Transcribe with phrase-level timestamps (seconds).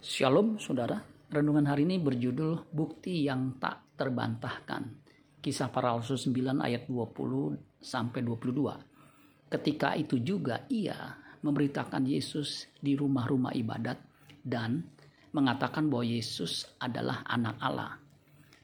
[0.00, 0.96] Shalom saudara,
[1.28, 4.96] renungan hari ini berjudul Bukti yang tak terbantahkan.
[5.44, 8.80] Kisah para Rasul 9 ayat 20 sampai 22.
[9.52, 10.96] Ketika itu juga ia
[11.44, 14.00] memberitakan Yesus di rumah-rumah ibadat
[14.40, 14.88] dan
[15.36, 18.00] mengatakan bahwa Yesus adalah anak Allah.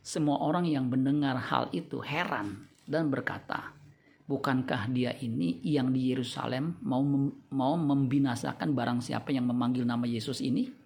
[0.00, 3.76] Semua orang yang mendengar hal itu heran dan berkata,
[4.24, 7.04] Bukankah dia ini yang di Yerusalem mau
[7.52, 10.85] mau membinasakan barang siapa yang memanggil nama Yesus ini?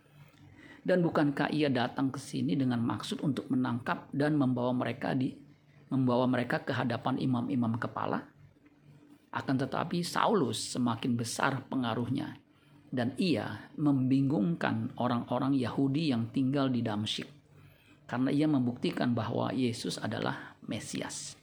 [0.81, 5.37] Dan bukankah ia datang ke sini dengan maksud untuk menangkap dan membawa mereka di
[5.93, 8.25] membawa mereka ke hadapan imam-imam kepala?
[9.31, 12.35] Akan tetapi Saulus semakin besar pengaruhnya
[12.91, 17.29] dan ia membingungkan orang-orang Yahudi yang tinggal di Damsyik
[18.11, 21.39] karena ia membuktikan bahwa Yesus adalah Mesias.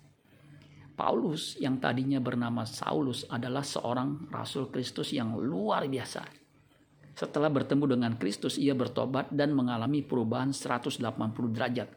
[0.98, 6.47] Paulus yang tadinya bernama Saulus adalah seorang rasul Kristus yang luar biasa
[7.18, 11.02] setelah bertemu dengan Kristus, ia bertobat dan mengalami perubahan 180
[11.50, 11.90] derajat.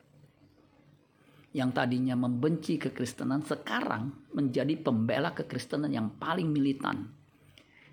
[1.52, 7.04] Yang tadinya membenci kekristenan sekarang menjadi pembela kekristenan yang paling militan.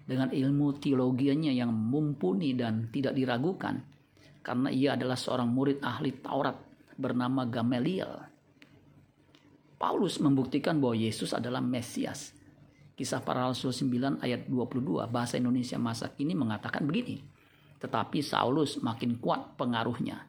[0.07, 3.75] Dengan ilmu teologianya yang mumpuni dan tidak diragukan,
[4.39, 6.55] karena ia adalah seorang murid ahli Taurat
[6.95, 8.23] bernama Gamaliel.
[9.75, 12.31] Paulus membuktikan bahwa Yesus adalah Mesias
[12.97, 17.21] Kisah para Rasul 9 ayat 22 bahasa Indonesia masa kini mengatakan begini.
[17.77, 20.25] Tetapi Saulus makin kuat pengaruhnya.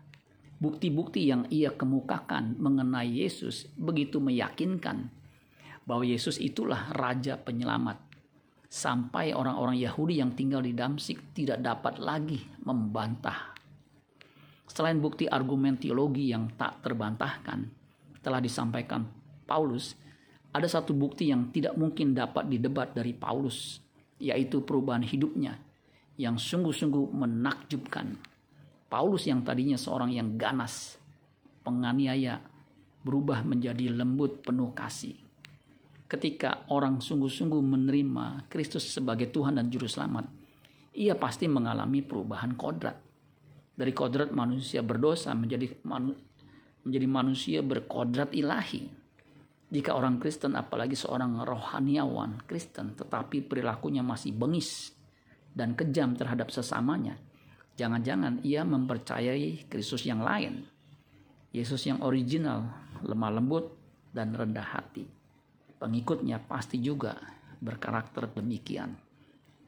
[0.60, 5.08] Bukti-bukti yang ia kemukakan mengenai Yesus begitu meyakinkan
[5.88, 7.96] bahwa Yesus itulah raja penyelamat.
[8.68, 13.56] Sampai orang-orang Yahudi yang tinggal di Damsik tidak dapat lagi membantah.
[14.68, 17.64] Selain bukti argumen teologi yang tak terbantahkan
[18.20, 19.08] telah disampaikan
[19.48, 19.96] Paulus,
[20.48, 23.84] ada satu bukti yang tidak mungkin dapat didebat dari Paulus,
[24.16, 25.60] yaitu perubahan hidupnya
[26.18, 28.18] yang sungguh-sungguh menakjubkan.
[28.88, 30.96] Paulus yang tadinya seorang yang ganas,
[31.60, 32.40] penganiaya,
[33.04, 35.14] berubah menjadi lembut penuh kasih.
[36.08, 40.24] Ketika orang sungguh-sungguh menerima Kristus sebagai Tuhan dan Juru Selamat,
[40.96, 42.96] ia pasti mengalami perubahan kodrat.
[43.78, 46.16] Dari kodrat manusia berdosa menjadi manu,
[46.82, 48.97] menjadi manusia berkodrat ilahi
[49.68, 54.96] jika orang Kristen, apalagi seorang rohaniawan Kristen, tetapi perilakunya masih bengis
[55.52, 57.20] dan kejam terhadap sesamanya,
[57.76, 60.64] jangan-jangan ia mempercayai Kristus yang lain.
[61.52, 62.64] Yesus yang original,
[63.04, 63.72] lemah lembut,
[64.12, 65.04] dan rendah hati.
[65.76, 67.16] Pengikutnya pasti juga
[67.60, 68.96] berkarakter demikian.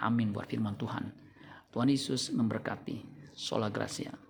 [0.01, 1.05] Amin buat firman Tuhan.
[1.71, 3.21] Tuhan Yesus memberkati.
[3.37, 4.30] Sola Gracia.